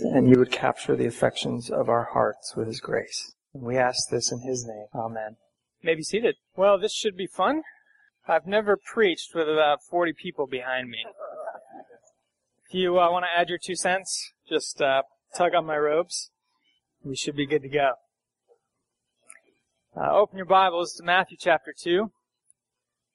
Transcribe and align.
and 0.00 0.28
you 0.28 0.38
would 0.38 0.50
capture 0.50 0.96
the 0.96 1.06
affections 1.06 1.70
of 1.70 1.88
our 1.88 2.08
hearts 2.12 2.54
with 2.56 2.66
his 2.66 2.80
grace. 2.80 3.34
And 3.54 3.62
we 3.62 3.76
ask 3.76 4.08
this 4.10 4.32
in 4.32 4.40
his 4.40 4.66
name. 4.66 4.86
Amen. 4.94 5.36
May 5.82 5.94
be 5.94 6.02
seated. 6.02 6.36
Well, 6.56 6.78
this 6.78 6.92
should 6.92 7.16
be 7.16 7.26
fun. 7.26 7.62
I've 8.28 8.46
never 8.46 8.76
preached 8.76 9.34
with 9.34 9.48
about 9.48 9.82
40 9.82 10.12
people 10.12 10.46
behind 10.46 10.88
me. 10.88 10.98
If 12.66 12.74
you 12.74 13.00
uh, 13.00 13.10
want 13.10 13.24
to 13.24 13.40
add 13.40 13.48
your 13.48 13.58
two 13.58 13.74
cents, 13.74 14.32
just 14.48 14.80
uh, 14.80 15.02
tug 15.34 15.54
on 15.54 15.66
my 15.66 15.76
robes. 15.76 16.30
We 17.02 17.16
should 17.16 17.34
be 17.34 17.46
good 17.46 17.62
to 17.62 17.68
go. 17.68 17.92
Uh, 19.96 20.12
open 20.12 20.36
your 20.36 20.46
Bibles 20.46 20.94
to 20.94 21.02
Matthew 21.02 21.36
chapter 21.40 21.74
2. 21.76 22.12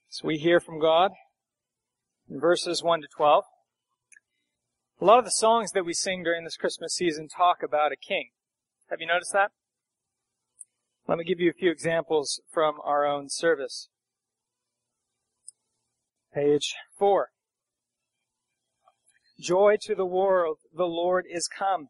So 0.10 0.28
we 0.28 0.38
hear 0.38 0.60
from 0.60 0.80
God 0.82 1.12
in 2.30 2.40
verses 2.40 2.84
1 2.84 3.02
to 3.02 3.08
12. 3.16 3.44
A 5.02 5.04
lot 5.06 5.20
of 5.20 5.26
the 5.26 5.32
songs 5.32 5.72
that 5.72 5.84
we 5.84 5.94
sing 5.94 6.24
during 6.24 6.46
this 6.46 6.56
Christmas 6.56 6.96
season 6.96 7.28
talk 7.28 7.62
about 7.62 7.92
a 7.92 7.98
king. 7.98 8.30
Have 8.90 9.02
you 9.02 9.08
noticed 9.08 9.34
that? 9.34 9.52
Let 11.06 11.18
me 11.18 11.26
give 11.26 11.40
you 11.40 11.50
a 11.50 11.54
few 11.54 11.70
examples 11.70 12.40
from 12.50 12.76
our 12.82 13.06
own 13.06 13.28
service. 13.30 13.90
Page 16.34 16.76
4. 16.98 17.30
Joy 19.38 19.76
to 19.82 19.96
the 19.96 20.06
world, 20.06 20.60
the 20.74 20.86
Lord 20.86 21.26
is 21.30 21.50
come. 21.50 21.90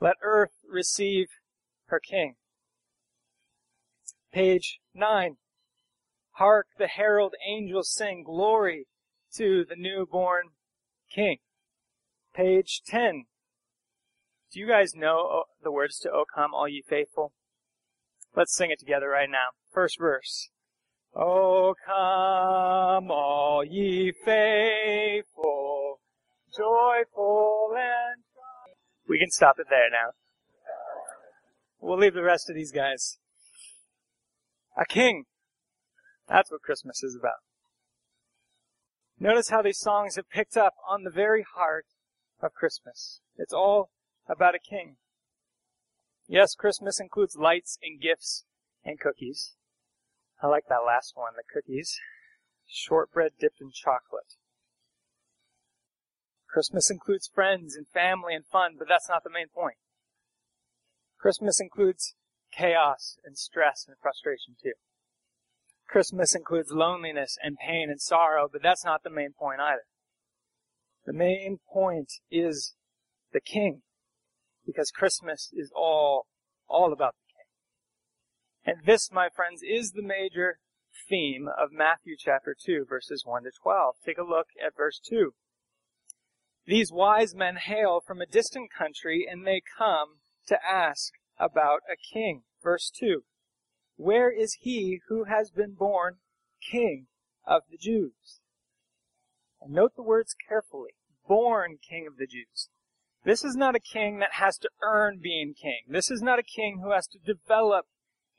Let 0.00 0.16
earth 0.20 0.54
receive 0.68 1.28
her 1.86 2.00
King. 2.00 2.34
Page 4.32 4.80
9. 4.92 5.36
Hark 6.32 6.66
the 6.78 6.88
herald 6.88 7.34
angels 7.48 7.92
sing 7.92 8.24
glory 8.24 8.86
to 9.36 9.64
the 9.68 9.76
newborn 9.76 10.48
King. 11.14 11.38
Page 12.34 12.82
10. 12.86 13.24
Do 14.52 14.60
you 14.60 14.68
guys 14.68 14.94
know 14.94 15.40
uh, 15.40 15.42
the 15.62 15.72
words 15.72 15.98
to 16.00 16.10
O 16.10 16.24
come, 16.32 16.54
all 16.54 16.68
ye 16.68 16.82
faithful? 16.88 17.32
Let's 18.36 18.54
sing 18.54 18.70
it 18.70 18.78
together 18.78 19.08
right 19.08 19.28
now. 19.28 19.48
First 19.72 19.98
verse. 19.98 20.50
O 21.14 21.74
come, 21.84 23.10
all 23.10 23.64
ye 23.64 24.12
faithful, 24.24 26.00
joyful 26.56 27.74
and 27.76 28.22
We 29.08 29.18
can 29.18 29.30
stop 29.30 29.56
it 29.58 29.66
there 29.68 29.90
now. 29.90 30.12
We'll 31.80 31.98
leave 31.98 32.14
the 32.14 32.22
rest 32.22 32.48
of 32.48 32.54
these 32.54 32.70
guys. 32.70 33.18
A 34.76 34.84
king. 34.84 35.24
That's 36.28 36.50
what 36.52 36.62
Christmas 36.62 37.02
is 37.02 37.16
about. 37.18 37.40
Notice 39.18 39.50
how 39.50 39.62
these 39.62 39.78
songs 39.78 40.14
have 40.14 40.30
picked 40.30 40.56
up 40.56 40.74
on 40.88 41.02
the 41.02 41.10
very 41.10 41.44
heart 41.56 41.86
of 42.42 42.54
Christmas. 42.54 43.20
It's 43.36 43.52
all 43.52 43.90
about 44.28 44.54
a 44.54 44.58
king. 44.58 44.96
Yes, 46.28 46.54
Christmas 46.54 47.00
includes 47.00 47.36
lights 47.36 47.78
and 47.82 48.00
gifts 48.00 48.44
and 48.84 49.00
cookies. 49.00 49.54
I 50.42 50.46
like 50.46 50.64
that 50.68 50.86
last 50.86 51.12
one, 51.14 51.32
the 51.36 51.42
cookies. 51.42 51.98
Shortbread 52.66 53.32
dipped 53.38 53.60
in 53.60 53.70
chocolate. 53.72 54.36
Christmas 56.48 56.90
includes 56.90 57.30
friends 57.32 57.76
and 57.76 57.86
family 57.88 58.34
and 58.34 58.44
fun, 58.46 58.74
but 58.78 58.88
that's 58.88 59.08
not 59.08 59.22
the 59.22 59.30
main 59.30 59.48
point. 59.48 59.76
Christmas 61.18 61.60
includes 61.60 62.14
chaos 62.52 63.18
and 63.24 63.36
stress 63.36 63.84
and 63.86 63.96
frustration 64.00 64.54
too. 64.60 64.72
Christmas 65.88 66.34
includes 66.34 66.70
loneliness 66.70 67.36
and 67.42 67.56
pain 67.58 67.90
and 67.90 68.00
sorrow, 68.00 68.48
but 68.50 68.62
that's 68.62 68.84
not 68.84 69.02
the 69.02 69.10
main 69.10 69.32
point 69.32 69.60
either. 69.60 69.84
The 71.10 71.16
main 71.16 71.58
point 71.68 72.12
is 72.30 72.76
the 73.32 73.40
King, 73.40 73.82
because 74.64 74.92
Christmas 74.92 75.50
is 75.52 75.72
all, 75.74 76.28
all 76.68 76.92
about 76.92 77.16
the 77.16 78.70
King. 78.72 78.76
And 78.76 78.86
this, 78.86 79.10
my 79.10 79.28
friends, 79.28 79.60
is 79.60 79.90
the 79.90 80.04
major 80.04 80.60
theme 81.08 81.48
of 81.48 81.72
Matthew 81.72 82.14
chapter 82.16 82.54
2, 82.56 82.86
verses 82.88 83.24
1 83.26 83.42
to 83.42 83.50
12. 83.60 83.96
Take 84.06 84.18
a 84.18 84.22
look 84.22 84.50
at 84.64 84.76
verse 84.76 85.00
2. 85.04 85.32
These 86.64 86.92
wise 86.92 87.34
men 87.34 87.56
hail 87.56 88.00
from 88.06 88.20
a 88.20 88.26
distant 88.26 88.70
country 88.72 89.26
and 89.28 89.44
they 89.44 89.62
come 89.76 90.20
to 90.46 90.64
ask 90.64 91.14
about 91.40 91.80
a 91.92 91.96
king. 91.96 92.44
Verse 92.62 92.88
2. 92.88 93.24
Where 93.96 94.30
is 94.30 94.58
he 94.60 95.00
who 95.08 95.24
has 95.24 95.50
been 95.50 95.74
born 95.74 96.18
king 96.70 97.08
of 97.44 97.62
the 97.68 97.78
Jews? 97.78 98.38
And 99.60 99.72
note 99.72 99.96
the 99.96 100.04
words 100.04 100.36
carefully. 100.48 100.92
Born 101.30 101.78
king 101.88 102.08
of 102.08 102.16
the 102.16 102.26
Jews. 102.26 102.68
This 103.24 103.44
is 103.44 103.54
not 103.54 103.76
a 103.76 103.80
king 103.80 104.18
that 104.18 104.32
has 104.32 104.58
to 104.58 104.68
earn 104.82 105.20
being 105.22 105.54
king. 105.54 105.82
This 105.86 106.10
is 106.10 106.20
not 106.20 106.40
a 106.40 106.42
king 106.42 106.80
who 106.82 106.90
has 106.90 107.06
to 107.06 107.20
develop 107.24 107.86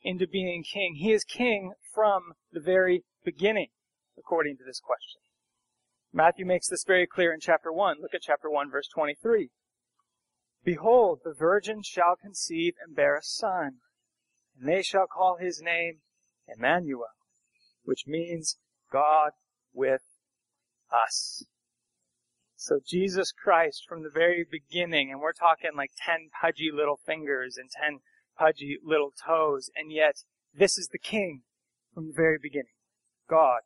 into 0.02 0.26
being 0.26 0.62
king. 0.62 0.96
He 0.96 1.10
is 1.10 1.24
king 1.24 1.72
from 1.94 2.34
the 2.52 2.60
very 2.60 3.04
beginning, 3.24 3.68
according 4.18 4.58
to 4.58 4.64
this 4.66 4.78
question. 4.78 5.22
Matthew 6.12 6.44
makes 6.44 6.68
this 6.68 6.84
very 6.86 7.06
clear 7.06 7.32
in 7.32 7.40
chapter 7.40 7.72
1. 7.72 7.96
Look 8.02 8.12
at 8.12 8.20
chapter 8.20 8.50
1, 8.50 8.70
verse 8.70 8.88
23. 8.94 9.48
Behold, 10.62 11.20
the 11.24 11.32
virgin 11.32 11.80
shall 11.82 12.16
conceive 12.20 12.74
and 12.84 12.94
bear 12.94 13.16
a 13.16 13.22
son, 13.22 13.78
and 14.60 14.68
they 14.68 14.82
shall 14.82 15.06
call 15.06 15.38
his 15.40 15.62
name 15.62 16.00
Emmanuel, 16.46 17.06
which 17.84 18.04
means 18.06 18.58
God 18.92 19.30
with 19.72 20.02
us. 20.92 21.46
So 22.62 22.78
Jesus 22.78 23.32
Christ 23.32 23.86
from 23.88 24.04
the 24.04 24.08
very 24.08 24.46
beginning, 24.48 25.10
and 25.10 25.20
we're 25.20 25.32
talking 25.32 25.72
like 25.76 25.90
10 26.06 26.30
pudgy 26.40 26.70
little 26.72 27.00
fingers 27.04 27.56
and 27.56 27.68
10 27.68 27.98
pudgy 28.38 28.78
little 28.80 29.10
toes, 29.26 29.68
and 29.74 29.90
yet 29.90 30.22
this 30.54 30.78
is 30.78 30.90
the 30.92 30.98
King 31.00 31.42
from 31.92 32.06
the 32.06 32.14
very 32.14 32.38
beginning. 32.40 32.78
God 33.28 33.62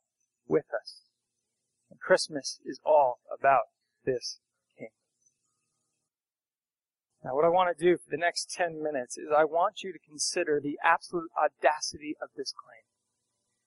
with 0.48 0.64
us. 0.72 1.02
And 1.90 2.00
Christmas 2.00 2.58
is 2.64 2.80
all 2.86 3.18
about 3.38 3.64
this 4.06 4.40
King. 4.78 4.88
Now 7.22 7.34
what 7.34 7.44
I 7.44 7.50
want 7.50 7.76
to 7.76 7.84
do 7.84 7.98
for 7.98 8.08
the 8.08 8.16
next 8.16 8.50
10 8.56 8.82
minutes 8.82 9.18
is 9.18 9.26
I 9.28 9.44
want 9.44 9.82
you 9.82 9.92
to 9.92 9.98
consider 10.08 10.58
the 10.58 10.78
absolute 10.82 11.28
audacity 11.36 12.16
of 12.22 12.30
this 12.34 12.54
claim. 12.56 12.88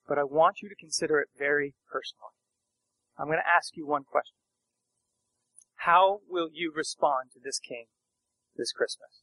But 0.08 0.18
I 0.18 0.24
want 0.24 0.64
you 0.64 0.70
to 0.70 0.76
consider 0.76 1.20
it 1.20 1.28
very 1.38 1.76
personally. 1.88 2.34
I'm 3.16 3.28
going 3.28 3.38
to 3.38 3.48
ask 3.48 3.78
you 3.78 3.86
one 3.86 4.06
question. 4.10 4.39
How 5.86 6.20
will 6.28 6.50
you 6.52 6.74
respond 6.76 7.32
to 7.34 7.40
this 7.42 7.58
King 7.58 7.86
this 8.56 8.74
Christmas? 8.74 9.22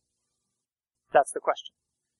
That's 1.12 1.32
the 1.32 1.40
question. 1.40 1.74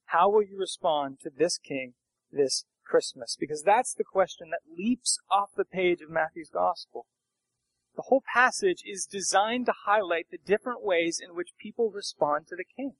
How 0.06 0.28
will 0.28 0.42
you 0.42 0.58
respond 0.58 1.20
to 1.22 1.30
this 1.34 1.58
King 1.58 1.94
this 2.30 2.66
Christmas? 2.84 3.36
Because 3.38 3.62
that's 3.62 3.94
the 3.94 4.04
question 4.04 4.50
that 4.50 4.76
leaps 4.76 5.19
off 5.30 5.50
the 5.56 5.64
page 5.64 6.02
of 6.02 6.10
Matthew's 6.10 6.50
Gospel. 6.52 7.06
The 7.96 8.04
whole 8.08 8.22
passage 8.30 8.82
is 8.84 9.08
designed 9.10 9.66
to 9.66 9.75
highlight 9.86 10.26
the 10.30 10.38
different 10.44 10.84
ways 10.84 11.19
in 11.19 11.34
which 11.34 11.56
people 11.58 11.91
respond 11.91 12.46
to 12.48 12.56
the 12.56 12.66
king. 12.76 12.92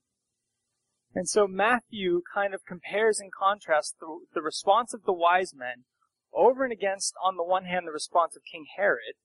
And 1.13 1.29
so 1.29 1.47
Matthew 1.47 2.21
kind 2.33 2.55
of 2.55 2.65
compares 2.65 3.19
and 3.19 3.31
contrasts 3.31 3.93
the, 3.99 4.21
the 4.33 4.41
response 4.41 4.93
of 4.93 5.03
the 5.03 5.13
wise 5.13 5.53
men 5.55 5.85
over 6.33 6.63
and 6.63 6.73
against, 6.73 7.13
on 7.23 7.37
the 7.37 7.43
one 7.43 7.65
hand, 7.65 7.87
the 7.87 7.91
response 7.91 8.35
of 8.35 8.41
King 8.51 8.65
Herod, 8.75 9.15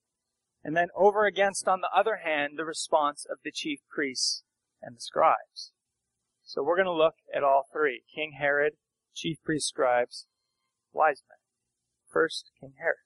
and 0.65 0.77
then 0.77 0.89
over 0.97 1.27
against, 1.27 1.67
on 1.67 1.81
the 1.81 1.91
other 1.95 2.21
hand, 2.25 2.55
the 2.57 2.65
response 2.65 3.27
of 3.31 3.39
the 3.45 3.51
chief 3.53 3.81
priests 3.89 4.45
and 4.81 4.97
the 4.97 5.01
scribes. 5.01 5.73
So 6.45 6.63
we're 6.63 6.77
going 6.77 6.87
to 6.87 6.93
look 6.93 7.15
at 7.35 7.43
all 7.43 7.65
three. 7.73 8.03
King 8.15 8.37
Herod, 8.39 8.75
chief 9.15 9.39
priests, 9.45 9.69
scribes, 9.69 10.27
wise 10.93 11.23
men. 11.29 11.39
First, 12.13 12.51
King 12.61 12.75
Herod. 12.79 12.97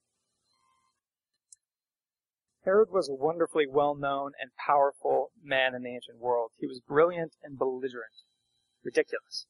Herod 2.65 2.89
was 2.91 3.09
a 3.09 3.15
wonderfully 3.15 3.66
well-known 3.71 4.33
and 4.41 4.50
powerful 4.66 5.31
man 5.41 5.75
in 5.75 5.83
the 5.83 5.95
ancient 5.95 6.19
world. 6.19 6.50
He 6.59 6.66
was 6.66 6.81
brilliant 6.81 7.34
and 7.43 7.57
belligerent. 7.57 8.13
Ridiculous. 8.84 9.47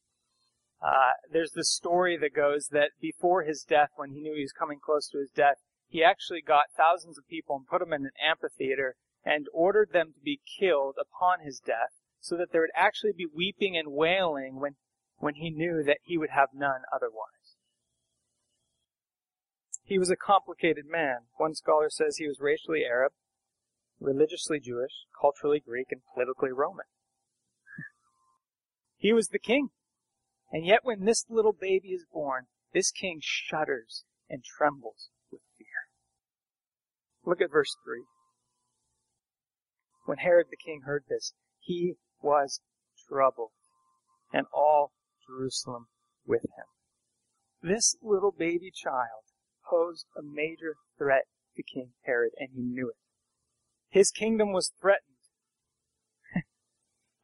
Uh, 0.82 1.16
there's 1.32 1.52
this 1.52 1.70
story 1.70 2.19
that 2.19 2.34
goes 2.34 2.69
that 2.70 2.90
before 3.00 3.44
his 3.44 3.64
death, 3.66 3.88
when 3.96 4.10
he 4.10 4.20
knew 4.20 4.34
he 4.34 4.42
was 4.42 4.52
coming 4.52 4.78
close 4.84 5.08
to 5.08 5.19
his 5.19 5.31
death, 5.31 5.56
he 5.88 6.02
actually 6.02 6.42
got 6.42 6.74
thousands 6.76 7.18
of 7.18 7.28
people 7.28 7.56
and 7.56 7.66
put 7.66 7.80
them 7.80 7.92
in 7.92 8.04
an 8.04 8.10
amphitheater 8.20 8.96
and 9.24 9.46
ordered 9.52 9.90
them 9.92 10.12
to 10.12 10.20
be 10.20 10.40
killed 10.58 10.96
upon 11.00 11.40
his 11.40 11.60
death 11.60 11.94
so 12.20 12.36
that 12.36 12.52
there 12.52 12.60
would 12.60 12.70
actually 12.74 13.12
be 13.16 13.26
weeping 13.26 13.76
and 13.76 13.92
wailing 13.92 14.60
when, 14.60 14.76
when 15.18 15.34
he 15.34 15.50
knew 15.50 15.82
that 15.84 15.98
he 16.02 16.18
would 16.18 16.30
have 16.30 16.48
none 16.54 16.82
otherwise. 16.94 17.56
He 19.84 19.98
was 19.98 20.10
a 20.10 20.16
complicated 20.16 20.84
man. 20.88 21.28
One 21.36 21.54
scholar 21.54 21.88
says 21.88 22.16
he 22.16 22.26
was 22.26 22.40
racially 22.40 22.84
Arab, 22.84 23.12
religiously 24.00 24.58
Jewish, 24.58 25.06
culturally 25.20 25.60
Greek, 25.60 25.86
and 25.92 26.00
politically 26.12 26.50
Roman. 26.50 26.86
he 28.96 29.12
was 29.12 29.28
the 29.28 29.38
king. 29.38 29.68
And 30.50 30.66
yet 30.66 30.80
when 30.82 31.04
this 31.04 31.26
little 31.28 31.52
baby 31.52 31.90
is 31.90 32.04
born, 32.12 32.46
this 32.72 32.90
king 32.90 33.20
shudders 33.22 34.04
and 34.28 34.42
trembles. 34.42 35.10
Look 37.26 37.40
at 37.40 37.50
verse 37.50 37.76
3. 37.84 38.05
When 40.05 40.19
Herod 40.19 40.46
the 40.49 40.56
king 40.56 40.82
heard 40.87 41.05
this, 41.08 41.34
he 41.58 41.96
was 42.23 42.61
troubled, 43.08 43.50
and 44.32 44.46
all 44.55 44.93
Jerusalem 45.26 45.88
with 46.25 46.44
him. 46.44 46.67
This 47.61 47.96
little 48.00 48.31
baby 48.31 48.70
child 48.70 49.25
posed 49.69 50.06
a 50.17 50.23
major 50.23 50.76
threat 50.96 51.25
to 51.56 51.64
King 51.64 51.94
Herod, 52.05 52.32
and 52.38 52.50
he 52.55 52.62
knew 52.62 52.90
it. 52.90 52.96
His 53.88 54.12
kingdom 54.12 54.52
was 54.52 54.72
threatened. 54.81 55.17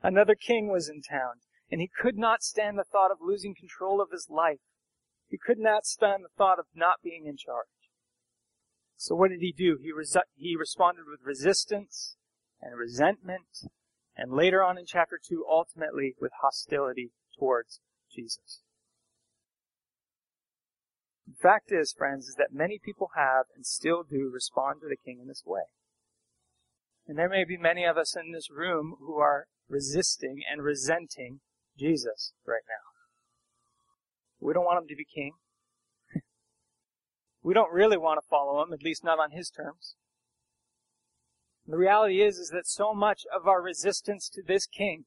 Another 0.02 0.34
king 0.34 0.68
was 0.68 0.88
in 0.88 1.02
town, 1.02 1.42
and 1.70 1.80
he 1.80 1.88
could 1.88 2.18
not 2.18 2.42
stand 2.42 2.76
the 2.76 2.84
thought 2.84 3.12
of 3.12 3.18
losing 3.20 3.54
control 3.54 4.00
of 4.00 4.10
his 4.10 4.26
life. 4.28 4.60
He 5.28 5.38
could 5.38 5.58
not 5.58 5.86
stand 5.86 6.24
the 6.24 6.36
thought 6.36 6.58
of 6.58 6.66
not 6.74 7.02
being 7.04 7.26
in 7.26 7.36
charge. 7.36 7.68
So 9.02 9.16
what 9.16 9.30
did 9.30 9.40
he 9.40 9.52
do? 9.52 9.78
He, 9.82 9.90
he 10.36 10.54
responded 10.56 11.06
with 11.10 11.26
resistance 11.26 12.14
and 12.60 12.78
resentment, 12.78 13.66
and 14.16 14.32
later 14.32 14.62
on 14.62 14.78
in 14.78 14.84
chapter 14.86 15.18
2, 15.20 15.44
ultimately 15.50 16.14
with 16.20 16.30
hostility 16.40 17.10
towards 17.36 17.80
Jesus. 18.14 18.60
The 21.26 21.34
fact 21.34 21.72
is, 21.72 21.92
friends, 21.92 22.28
is 22.28 22.36
that 22.36 22.52
many 22.52 22.78
people 22.78 23.08
have 23.16 23.46
and 23.56 23.66
still 23.66 24.04
do 24.04 24.30
respond 24.32 24.82
to 24.82 24.88
the 24.88 24.96
king 25.04 25.18
in 25.20 25.26
this 25.26 25.42
way. 25.44 25.62
And 27.08 27.18
there 27.18 27.28
may 27.28 27.42
be 27.44 27.56
many 27.56 27.84
of 27.84 27.96
us 27.96 28.14
in 28.14 28.30
this 28.30 28.52
room 28.52 28.94
who 29.00 29.18
are 29.18 29.46
resisting 29.68 30.42
and 30.48 30.62
resenting 30.62 31.40
Jesus 31.76 32.34
right 32.46 32.62
now. 32.68 32.86
We 34.38 34.54
don't 34.54 34.64
want 34.64 34.84
him 34.84 34.88
to 34.90 34.96
be 34.96 35.04
king. 35.12 35.32
We 37.42 37.54
don't 37.54 37.72
really 37.72 37.96
want 37.96 38.20
to 38.22 38.28
follow 38.28 38.62
him, 38.62 38.72
at 38.72 38.82
least 38.82 39.04
not 39.04 39.18
on 39.18 39.32
his 39.32 39.50
terms. 39.50 39.96
The 41.66 41.76
reality 41.76 42.22
is, 42.22 42.38
is 42.38 42.50
that 42.50 42.66
so 42.66 42.92
much 42.94 43.22
of 43.34 43.46
our 43.46 43.62
resistance 43.62 44.28
to 44.30 44.42
this 44.46 44.66
king 44.66 45.04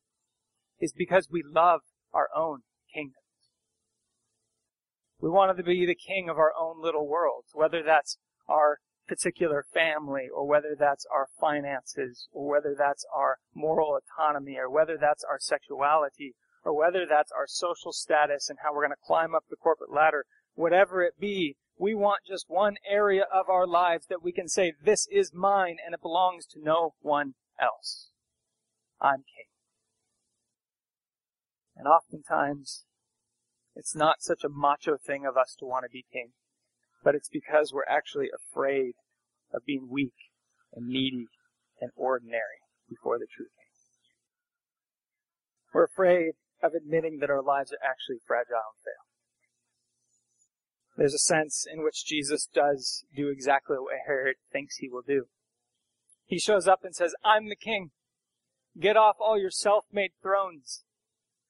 is 0.79 0.93
because 0.93 1.27
we 1.29 1.43
love 1.45 1.81
our 2.13 2.29
own 2.35 2.61
kingdoms. 2.93 3.15
We 5.19 5.29
want 5.29 5.55
to 5.55 5.63
be 5.63 5.85
the 5.85 5.95
king 5.95 6.29
of 6.29 6.37
our 6.37 6.53
own 6.59 6.81
little 6.81 7.07
worlds, 7.07 7.49
whether 7.53 7.81
that's 7.83 8.17
our 8.47 8.79
particular 9.07 9.65
family, 9.73 10.27
or 10.33 10.47
whether 10.47 10.75
that's 10.77 11.05
our 11.13 11.27
finances, 11.39 12.27
or 12.31 12.49
whether 12.49 12.75
that's 12.77 13.05
our 13.13 13.37
moral 13.53 13.97
autonomy, 13.97 14.57
or 14.57 14.69
whether 14.69 14.97
that's 14.99 15.23
our 15.23 15.39
sexuality, 15.39 16.35
or 16.63 16.75
whether 16.75 17.05
that's 17.07 17.31
our 17.31 17.47
social 17.47 17.93
status 17.93 18.49
and 18.49 18.59
how 18.63 18.73
we're 18.73 18.85
going 18.85 18.89
to 18.89 19.05
climb 19.05 19.35
up 19.35 19.43
the 19.49 19.55
corporate 19.55 19.93
ladder, 19.93 20.25
whatever 20.55 21.03
it 21.03 21.19
be, 21.19 21.55
we 21.77 21.93
want 21.93 22.21
just 22.27 22.45
one 22.47 22.75
area 22.89 23.25
of 23.33 23.49
our 23.49 23.67
lives 23.67 24.07
that 24.07 24.23
we 24.23 24.31
can 24.31 24.47
say, 24.47 24.73
this 24.83 25.07
is 25.11 25.33
mine 25.33 25.77
and 25.83 25.93
it 25.93 26.01
belongs 26.01 26.45
to 26.47 26.59
no 26.61 26.93
one 27.01 27.33
else. 27.59 28.11
I'm 29.01 29.17
king. 29.17 29.49
And 31.75 31.87
oftentimes, 31.87 32.85
it's 33.75 33.95
not 33.95 34.21
such 34.21 34.43
a 34.45 34.49
macho 34.49 34.97
thing 34.97 35.25
of 35.25 35.35
us 35.35 35.55
to 35.59 35.65
want 35.65 35.83
to 35.83 35.89
be 35.91 36.05
king, 36.11 36.29
but 37.03 37.15
it's 37.15 37.29
because 37.29 37.73
we're 37.73 37.83
actually 37.89 38.29
afraid 38.33 38.93
of 39.53 39.65
being 39.65 39.89
weak 39.91 40.15
and 40.73 40.87
needy 40.87 41.27
and 41.81 41.91
ordinary 41.95 42.63
before 42.89 43.19
the 43.19 43.27
true 43.35 43.45
king. 43.45 43.65
We're 45.73 45.83
afraid 45.83 46.35
of 46.63 46.71
admitting 46.73 47.19
that 47.19 47.29
our 47.29 47.43
lives 47.43 47.73
are 47.73 47.83
actually 47.83 48.23
fragile 48.25 48.55
and 48.55 48.79
fail. 48.79 49.03
There's 50.97 51.13
a 51.13 51.19
sense 51.19 51.65
in 51.71 51.83
which 51.83 52.05
Jesus 52.05 52.47
does 52.53 53.03
do 53.13 53.27
exactly 53.29 53.77
what 53.77 53.95
Herod 54.07 54.37
thinks 54.51 54.77
he 54.77 54.89
will 54.89 55.01
do. 55.05 55.25
He 56.25 56.39
shows 56.39 56.67
up 56.67 56.83
and 56.83 56.95
says, 56.95 57.13
I'm 57.23 57.49
the 57.49 57.55
king. 57.55 57.91
Get 58.79 58.97
off 58.97 59.17
all 59.19 59.39
your 59.39 59.51
self-made 59.51 60.11
thrones. 60.21 60.83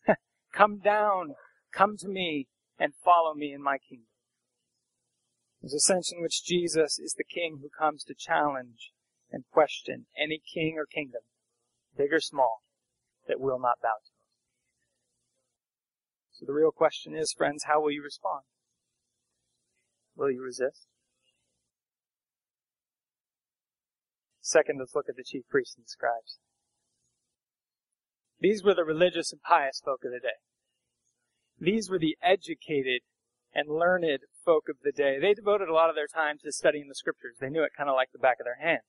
come 0.53 0.80
down, 0.80 1.36
come 1.71 1.95
to 1.97 2.07
me, 2.07 2.47
and 2.77 2.94
follow 3.03 3.33
me 3.33 3.53
in 3.53 3.62
my 3.62 3.77
kingdom. 3.77 4.07
There's 5.62 5.74
a 5.74 5.80
sense 5.80 6.12
in 6.12 6.21
which 6.21 6.44
Jesus 6.44 7.00
is 7.00 7.15
the 7.18 7.24
king 7.24 7.59
who 7.62 7.69
comes 7.69 8.03
to 8.03 8.13
challenge 8.13 8.91
and 9.31 9.44
question 9.51 10.06
any 10.18 10.41
king 10.53 10.75
or 10.77 10.86
kingdom, 10.86 11.21
big 11.98 12.13
or 12.13 12.19
small, 12.19 12.62
that 13.27 13.39
will 13.39 13.59
not 13.59 13.80
bow 13.81 13.98
to 14.03 14.12
him. 14.12 14.15
So 16.33 16.45
the 16.45 16.53
real 16.53 16.71
question 16.71 17.15
is, 17.15 17.33
friends, 17.36 17.63
how 17.68 17.81
will 17.81 17.91
you 17.91 18.03
respond? 18.03 18.44
Will 20.15 20.31
you 20.31 20.41
resist? 20.41 20.88
Second, 24.41 24.79
let's 24.79 24.95
look 24.95 25.09
at 25.09 25.15
the 25.15 25.23
chief 25.23 25.44
priests 25.50 25.75
and 25.75 25.88
scribes. 25.88 26.39
These 28.39 28.63
were 28.63 28.75
the 28.75 28.83
religious 28.83 29.31
and 29.31 29.41
pious 29.41 29.81
folk 29.83 30.01
of 30.06 30.12
the 30.12 30.19
day. 30.19 30.38
These 31.59 31.89
were 31.89 32.00
the 32.00 32.17
educated 32.21 33.01
and 33.53 33.69
learned 33.69 34.19
folk 34.44 34.65
of 34.69 34.77
the 34.83 34.91
day. 34.91 35.17
They 35.19 35.33
devoted 35.33 35.69
a 35.69 35.73
lot 35.73 35.89
of 35.89 35.95
their 35.95 36.07
time 36.07 36.38
to 36.44 36.51
studying 36.51 36.88
the 36.88 36.95
scriptures. 36.95 37.38
They 37.39 37.50
knew 37.50 37.63
it 37.63 37.71
kind 37.75 37.89
of 37.89 37.95
like 37.95 38.09
the 38.12 38.19
back 38.19 38.38
of 38.39 38.45
their 38.45 38.59
hand. 38.62 38.83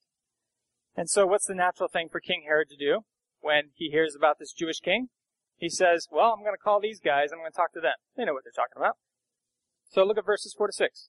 And 0.97 1.09
so 1.09 1.27
what's 1.27 1.47
the 1.47 1.55
natural 1.55 1.89
thing 1.89 2.09
for 2.11 2.21
King 2.21 2.43
Herod 2.47 2.69
to 2.71 2.77
do 2.77 3.01
when 3.41 3.71
he 3.75 3.91
hears 3.91 4.15
about 4.17 4.39
this 4.39 4.53
Jewish 4.53 4.81
king? 4.81 5.09
He 5.57 5.71
says, 5.71 6.07
well, 6.11 6.35
I'm 6.37 6.43
going 6.43 6.55
to 6.55 6.63
call 6.63 6.81
these 6.81 7.01
guys. 7.01 7.31
and 7.31 7.39
I'm 7.39 7.45
going 7.45 7.53
to 7.53 7.57
talk 7.57 7.73
to 7.73 7.81
them. 7.81 7.97
They 8.17 8.25
know 8.25 8.35
what 8.35 8.45
they're 8.45 8.53
talking 8.53 8.77
about. 8.77 8.97
So 9.89 10.05
look 10.05 10.19
at 10.19 10.27
verses 10.27 10.55
4 10.57 10.67
to 10.67 10.73
6. 10.73 11.09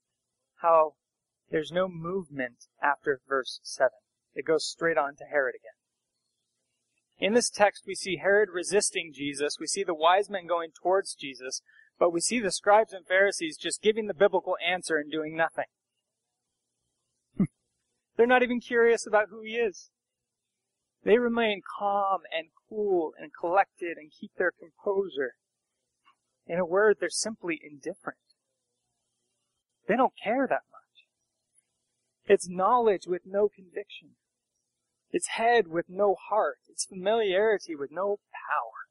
how 0.61 0.93
there's 1.49 1.71
no 1.71 1.87
movement 1.87 2.67
after 2.81 3.21
verse 3.27 3.59
7. 3.63 3.89
It 4.33 4.45
goes 4.45 4.65
straight 4.65 4.97
on 4.97 5.15
to 5.17 5.25
Herod 5.25 5.55
again. 5.55 5.75
In 7.17 7.33
this 7.33 7.49
text, 7.49 7.83
we 7.85 7.93
see 7.93 8.17
Herod 8.17 8.49
resisting 8.51 9.11
Jesus. 9.13 9.57
We 9.59 9.67
see 9.67 9.83
the 9.83 9.93
wise 9.93 10.29
men 10.29 10.47
going 10.47 10.71
towards 10.71 11.13
Jesus, 11.13 11.61
but 11.99 12.11
we 12.11 12.19
see 12.19 12.39
the 12.39 12.51
scribes 12.51 12.93
and 12.93 13.05
Pharisees 13.05 13.57
just 13.57 13.81
giving 13.81 14.07
the 14.07 14.13
biblical 14.13 14.55
answer 14.65 14.97
and 14.97 15.11
doing 15.11 15.35
nothing. 15.35 15.65
They're 18.17 18.25
not 18.25 18.43
even 18.43 18.59
curious 18.59 19.05
about 19.05 19.27
who 19.29 19.41
he 19.43 19.51
is. 19.51 19.91
They 21.03 21.17
remain 21.17 21.61
calm 21.79 22.21
and 22.35 22.47
cool 22.69 23.13
and 23.19 23.31
collected 23.39 23.97
and 23.97 24.11
keep 24.11 24.31
their 24.37 24.51
composure. 24.51 25.33
In 26.47 26.59
a 26.59 26.65
word, 26.65 26.97
they're 26.99 27.09
simply 27.09 27.59
indifferent. 27.63 28.19
They 29.91 29.97
don't 29.97 30.13
care 30.23 30.47
that 30.47 30.63
much. 30.71 31.03
It's 32.23 32.47
knowledge 32.47 33.07
with 33.07 33.23
no 33.25 33.49
conviction. 33.49 34.11
It's 35.11 35.35
head 35.35 35.67
with 35.67 35.87
no 35.89 36.15
heart. 36.29 36.59
It's 36.69 36.85
familiarity 36.85 37.75
with 37.75 37.91
no 37.91 38.19
power. 38.31 38.87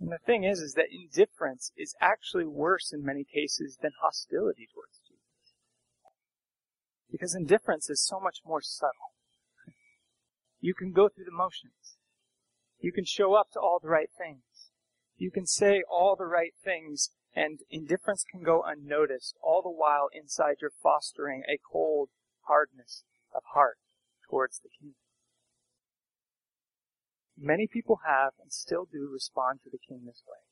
And 0.00 0.10
the 0.10 0.24
thing 0.24 0.44
is, 0.44 0.60
is 0.60 0.72
that 0.76 0.86
indifference 0.90 1.72
is 1.76 1.94
actually 2.00 2.46
worse 2.46 2.90
in 2.90 3.04
many 3.04 3.22
cases 3.22 3.76
than 3.82 3.90
hostility 4.00 4.66
towards 4.72 4.98
Jesus. 5.06 5.52
Because 7.12 7.34
indifference 7.34 7.90
is 7.90 8.02
so 8.02 8.18
much 8.18 8.38
more 8.46 8.62
subtle. 8.62 9.12
You 10.58 10.72
can 10.72 10.92
go 10.92 11.10
through 11.10 11.26
the 11.26 11.36
motions. 11.36 11.98
You 12.78 12.92
can 12.92 13.04
show 13.04 13.34
up 13.34 13.50
to 13.52 13.60
all 13.60 13.78
the 13.78 13.90
right 13.90 14.08
things. 14.16 14.70
You 15.18 15.30
can 15.30 15.44
say 15.44 15.82
all 15.86 16.16
the 16.16 16.24
right 16.24 16.54
things 16.64 17.10
and 17.34 17.60
indifference 17.70 18.24
can 18.30 18.42
go 18.42 18.62
unnoticed, 18.62 19.36
all 19.42 19.62
the 19.62 19.70
while 19.70 20.08
inside 20.12 20.56
you're 20.60 20.72
fostering 20.82 21.42
a 21.48 21.58
cold 21.70 22.08
hardness 22.42 23.04
of 23.34 23.42
heart 23.54 23.78
towards 24.28 24.60
the 24.60 24.70
king. 24.80 24.94
Many 27.38 27.66
people 27.66 28.00
have 28.06 28.32
and 28.40 28.52
still 28.52 28.86
do 28.90 29.08
respond 29.12 29.60
to 29.64 29.70
the 29.70 29.78
king 29.78 30.02
this 30.04 30.22
way. 30.26 30.42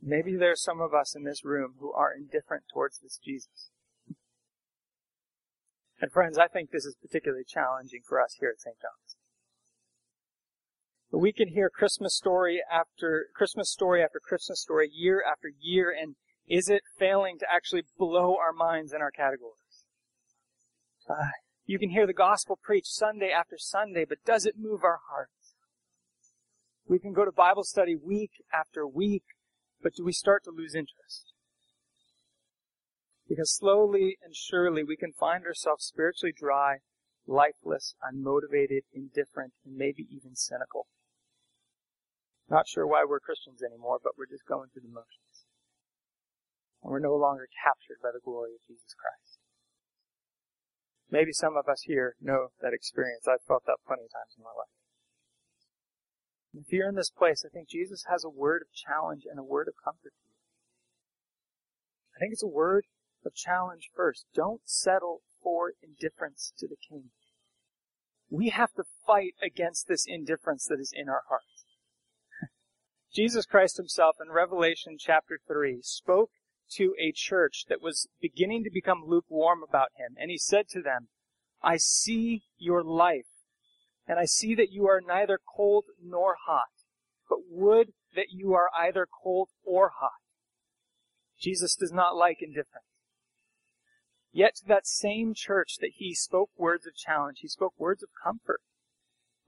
Maybe 0.00 0.36
there 0.36 0.52
are 0.52 0.56
some 0.56 0.80
of 0.80 0.92
us 0.92 1.16
in 1.16 1.24
this 1.24 1.44
room 1.44 1.74
who 1.80 1.92
are 1.92 2.12
indifferent 2.14 2.64
towards 2.72 2.98
this 2.98 3.18
Jesus. 3.24 3.70
And 6.00 6.12
friends, 6.12 6.36
I 6.36 6.48
think 6.48 6.70
this 6.70 6.84
is 6.84 6.96
particularly 7.00 7.44
challenging 7.48 8.02
for 8.06 8.20
us 8.20 8.36
here 8.38 8.50
at 8.50 8.60
St. 8.60 8.76
John's. 8.76 9.13
But 11.14 11.20
we 11.20 11.32
can 11.32 11.46
hear 11.46 11.70
Christmas 11.70 12.16
story 12.16 12.60
after 12.68 13.28
Christmas 13.36 13.70
story 13.70 14.02
after 14.02 14.18
Christmas 14.18 14.60
story, 14.60 14.90
year 14.92 15.22
after 15.24 15.48
year, 15.60 15.94
and 15.96 16.16
is 16.48 16.68
it 16.68 16.82
failing 16.98 17.38
to 17.38 17.46
actually 17.48 17.84
blow 17.96 18.36
our 18.36 18.52
minds 18.52 18.92
in 18.92 19.00
our 19.00 19.12
categories? 19.12 19.84
Uh, 21.08 21.28
You 21.66 21.78
can 21.78 21.90
hear 21.90 22.08
the 22.08 22.14
gospel 22.14 22.58
preached 22.60 22.88
Sunday 22.88 23.30
after 23.30 23.56
Sunday, 23.56 24.04
but 24.04 24.24
does 24.26 24.44
it 24.44 24.56
move 24.58 24.82
our 24.82 24.98
hearts? 25.08 25.54
We 26.88 26.98
can 26.98 27.12
go 27.12 27.24
to 27.24 27.30
Bible 27.30 27.62
study 27.62 27.94
week 27.94 28.32
after 28.52 28.84
week, 28.84 29.22
but 29.80 29.94
do 29.94 30.04
we 30.04 30.12
start 30.12 30.42
to 30.46 30.50
lose 30.50 30.74
interest? 30.74 31.32
Because 33.28 33.54
slowly 33.54 34.18
and 34.20 34.34
surely 34.34 34.82
we 34.82 34.96
can 34.96 35.12
find 35.12 35.44
ourselves 35.44 35.84
spiritually 35.84 36.34
dry, 36.36 36.78
lifeless, 37.24 37.94
unmotivated, 38.02 38.80
indifferent, 38.92 39.52
and 39.64 39.76
maybe 39.76 40.08
even 40.10 40.34
cynical. 40.34 40.88
Not 42.50 42.68
sure 42.68 42.86
why 42.86 43.04
we're 43.08 43.20
Christians 43.20 43.62
anymore, 43.62 43.98
but 44.02 44.12
we're 44.18 44.30
just 44.30 44.44
going 44.44 44.68
through 44.70 44.84
the 44.84 44.92
motions. 44.92 45.48
And 46.82 46.92
we're 46.92 47.00
no 47.00 47.16
longer 47.16 47.48
captured 47.64 48.02
by 48.02 48.12
the 48.12 48.20
glory 48.20 48.52
of 48.52 48.66
Jesus 48.68 48.92
Christ. 48.92 49.40
Maybe 51.10 51.32
some 51.32 51.56
of 51.56 51.68
us 51.68 51.82
here 51.82 52.16
know 52.20 52.48
that 52.60 52.74
experience. 52.74 53.24
I've 53.28 53.44
felt 53.46 53.64
that 53.66 53.80
plenty 53.86 54.04
of 54.04 54.12
times 54.12 54.36
in 54.36 54.44
my 54.44 54.52
life. 54.52 54.74
If 56.54 56.72
you're 56.72 56.88
in 56.88 56.94
this 56.94 57.10
place, 57.10 57.44
I 57.44 57.48
think 57.48 57.68
Jesus 57.68 58.04
has 58.08 58.24
a 58.24 58.30
word 58.30 58.62
of 58.62 58.72
challenge 58.72 59.22
and 59.28 59.38
a 59.38 59.44
word 59.44 59.68
of 59.68 59.74
comfort 59.82 60.12
for 60.20 60.28
you. 60.28 60.42
I 62.14 62.20
think 62.20 62.32
it's 62.32 62.44
a 62.44 62.48
word 62.48 62.84
of 63.24 63.34
challenge 63.34 63.90
first. 63.94 64.26
Don't 64.34 64.60
settle 64.64 65.22
for 65.42 65.72
indifference 65.82 66.52
to 66.58 66.68
the 66.68 66.76
King. 66.76 67.10
We 68.30 68.50
have 68.50 68.72
to 68.74 68.84
fight 69.06 69.34
against 69.42 69.88
this 69.88 70.04
indifference 70.06 70.66
that 70.66 70.80
is 70.80 70.92
in 70.94 71.08
our 71.08 71.22
hearts. 71.28 71.53
Jesus 73.14 73.46
Christ 73.46 73.76
himself 73.76 74.16
in 74.20 74.32
Revelation 74.32 74.96
chapter 74.98 75.38
3 75.46 75.78
spoke 75.82 76.30
to 76.72 76.94
a 77.00 77.12
church 77.14 77.64
that 77.68 77.80
was 77.80 78.08
beginning 78.20 78.64
to 78.64 78.70
become 78.72 79.04
lukewarm 79.06 79.60
about 79.62 79.90
him, 79.96 80.16
and 80.18 80.32
he 80.32 80.38
said 80.38 80.66
to 80.70 80.82
them, 80.82 81.06
I 81.62 81.76
see 81.76 82.42
your 82.58 82.82
life, 82.82 83.30
and 84.08 84.18
I 84.18 84.24
see 84.24 84.56
that 84.56 84.72
you 84.72 84.88
are 84.88 85.00
neither 85.00 85.38
cold 85.56 85.84
nor 86.02 86.34
hot, 86.44 86.72
but 87.28 87.38
would 87.48 87.92
that 88.16 88.32
you 88.32 88.52
are 88.52 88.68
either 88.76 89.06
cold 89.22 89.50
or 89.64 89.92
hot. 90.00 90.10
Jesus 91.40 91.76
does 91.76 91.92
not 91.92 92.16
like 92.16 92.38
indifference. 92.40 92.86
Yet 94.32 94.56
to 94.56 94.66
that 94.66 94.88
same 94.88 95.34
church 95.36 95.76
that 95.80 95.92
he 95.98 96.16
spoke 96.16 96.50
words 96.56 96.84
of 96.84 96.96
challenge, 96.96 97.38
he 97.42 97.48
spoke 97.48 97.74
words 97.78 98.02
of 98.02 98.08
comfort. 98.20 98.60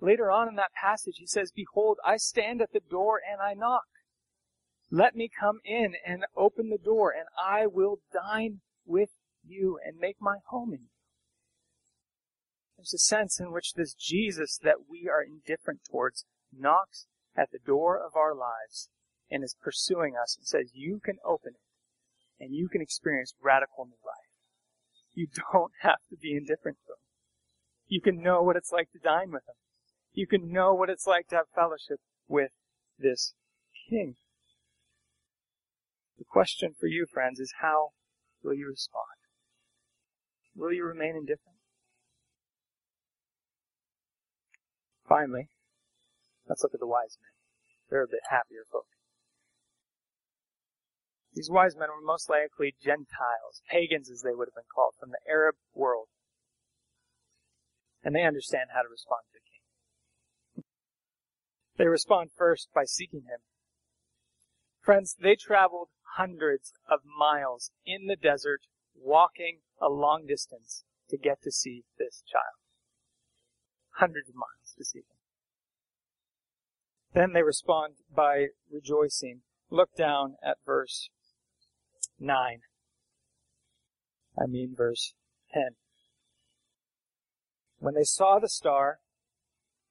Later 0.01 0.31
on 0.31 0.49
in 0.49 0.57
that 0.57 0.73
passage, 0.73 1.17
he 1.19 1.27
says, 1.27 1.53
Behold, 1.55 1.99
I 2.05 2.17
stand 2.17 2.61
at 2.61 2.73
the 2.73 2.81
door 2.91 3.21
and 3.31 3.41
I 3.41 3.55
knock. 3.55 3.85
Let 4.91 5.17
me 5.17 5.29
come 5.29 5.61
in 5.65 5.95
and 6.07 6.25
open 6.37 6.69
the 6.71 6.79
door, 6.79 7.11
and 7.11 7.27
I 7.43 7.67
will 7.67 7.99
dine 8.13 8.61
with 8.85 9.11
you 9.45 9.79
and 9.85 9.99
make 9.99 10.17
my 10.21 10.37
home 10.49 10.73
in 10.73 10.83
you. 10.83 10.89
There's 12.77 12.95
a 12.95 12.99
sense 12.99 13.41
in 13.41 13.53
which 13.53 13.73
this 13.73 13.95
Jesus 13.95 14.59
that 14.63 14.89
we 14.89 15.09
are 15.09 15.23
indifferent 15.23 15.81
towards 15.91 16.25
knocks 16.53 17.07
at 17.37 17.51
the 17.51 17.59
door 17.59 17.99
of 17.99 18.15
our 18.15 18.35
lives 18.35 18.91
and 19.31 19.43
is 19.43 19.57
pursuing 19.61 20.15
us 20.15 20.37
and 20.37 20.47
says, 20.47 20.71
You 20.73 21.01
can 21.03 21.17
open 21.25 21.55
it 21.55 22.45
and 22.45 22.55
you 22.55 22.69
can 22.69 22.81
experience 22.83 23.35
radical 23.43 23.87
new 23.87 23.99
life. 24.05 24.31
You 25.15 25.29
don't 25.53 25.73
have 25.81 26.01
to 26.11 26.17
be 26.17 26.37
indifferent 26.37 26.79
to 26.87 26.93
him. 26.93 26.99
You 27.89 28.01
can 28.01 28.23
know 28.23 28.43
what 28.43 28.57
it's 28.57 28.73
like 28.73 28.91
to 28.93 28.99
dine 28.99 29.31
with 29.31 29.43
him. 29.49 29.55
You 30.17 30.27
can 30.27 30.51
know 30.51 30.73
what 30.73 30.89
it's 30.89 31.07
like 31.07 31.29
to 31.29 31.37
have 31.37 31.53
fellowship 31.55 32.01
with 32.27 32.53
this 32.99 33.35
king. 33.91 34.17
The 36.17 36.25
question 36.25 36.73
for 36.73 36.87
you, 36.87 37.05
friends, 37.05 37.39
is 37.39 37.53
how 37.61 37.91
will 38.43 38.55
you 38.55 38.67
respond? 38.67 39.21
Will 40.57 40.73
you 40.73 40.85
remain 40.85 41.17
indifferent? 41.17 41.61
Finally, 45.07 45.51
let's 46.49 46.63
look 46.63 46.73
at 46.73 46.81
the 46.81 46.87
wise 46.87 47.19
men. 47.21 47.37
They're 47.91 48.03
a 48.03 48.09
bit 48.09 48.25
happier 48.31 48.65
folk. 48.73 48.89
These 51.35 51.51
wise 51.51 51.77
men 51.77 51.89
were 51.93 52.01
most 52.01 52.31
likely 52.31 52.75
Gentiles, 52.83 53.61
pagans 53.71 54.11
as 54.11 54.23
they 54.23 54.33
would 54.33 54.49
have 54.49 54.57
been 54.57 54.73
called, 54.75 54.95
from 54.99 55.11
the 55.11 55.21
Arab 55.29 55.57
world. 55.75 56.09
And 58.03 58.17
they 58.17 58.25
understand 58.25 58.73
how 58.73 58.81
to 58.81 58.89
respond 58.89 59.21
to 59.29 59.37
the 59.37 59.45
king. 59.45 59.56
They 61.77 61.87
respond 61.87 62.31
first 62.37 62.69
by 62.75 62.85
seeking 62.85 63.23
him. 63.23 63.41
Friends, 64.81 65.17
they 65.21 65.37
traveled 65.37 65.89
hundreds 66.17 66.73
of 66.89 67.01
miles 67.05 67.71
in 67.85 68.07
the 68.07 68.17
desert, 68.17 68.63
walking 68.95 69.59
a 69.81 69.89
long 69.89 70.27
distance 70.27 70.85
to 71.11 71.19
get 71.19 71.43
to 71.43 71.51
see 71.51 71.85
this 71.99 72.23
child. 72.27 72.57
Hundreds 73.97 74.29
of 74.29 74.35
miles 74.35 74.75
to 74.79 74.85
see 74.85 75.01
him. 75.01 75.17
Then 77.13 77.33
they 77.33 77.43
respond 77.43 77.95
by 78.15 78.47
rejoicing. 78.71 79.41
Look 79.71 79.95
down 79.97 80.37
at 80.45 80.59
verse 80.65 81.09
9. 82.19 82.61
I 84.39 84.47
mean 84.47 84.75
verse 84.77 85.15
10. 85.53 85.77
When 87.79 87.95
they 87.95 88.05
saw 88.05 88.39
the 88.39 88.49
star, 88.49 89.01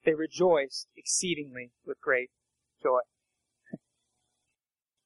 they 0.06 0.14
rejoiced 0.14 0.88
exceedingly 0.96 1.72
with 1.86 2.00
great 2.00 2.30
joy. 2.82 3.02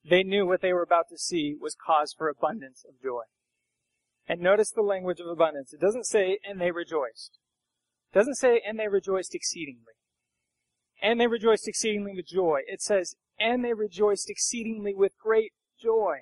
they 0.08 0.24
knew 0.24 0.46
what 0.46 0.62
they 0.62 0.74
were 0.74 0.84
about 0.84 1.10
to 1.10 1.18
see 1.18 1.56
was 1.60 1.76
cause 1.76 2.14
for 2.16 2.30
abundance 2.30 2.86
of 2.88 3.02
joy. 3.02 3.24
And 4.28 4.42
notice 4.42 4.70
the 4.70 4.82
language 4.82 5.20
of 5.20 5.28
abundance. 5.28 5.74
It 5.74 5.82
doesn't 5.82 6.06
say, 6.06 6.40
and 6.48 6.62
they 6.62 6.72
rejoiced. 6.72 7.40
It 8.12 8.18
doesn't 8.18 8.36
say, 8.36 8.62
and 8.68 8.78
they 8.78 8.88
rejoiced 8.88 9.34
exceedingly. 9.34 9.94
And 11.02 11.20
they 11.20 11.28
rejoiced 11.28 11.68
exceedingly 11.68 12.14
with 12.16 12.28
joy. 12.28 12.62
It 12.68 12.82
says, 12.82 13.16
and 13.40 13.64
they 13.64 13.74
rejoiced 13.74 14.30
exceedingly 14.30 14.94
with 14.94 15.14
great 15.18 15.54
joy. 15.82 16.20